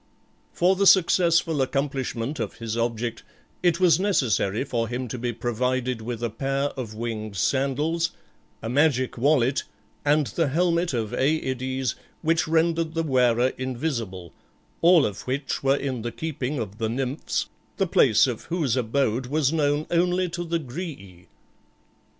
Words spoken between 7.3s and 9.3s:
sandals, a magic